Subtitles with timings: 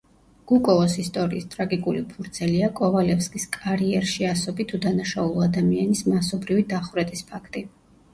[0.51, 7.65] გუკოვოს ისტორიის ტრაგიკული ფურცელია კოვალევსკის კარიერში ასობით უდანაშაულო ადამიანის მასობრივი დახვრეტის ფაქტი.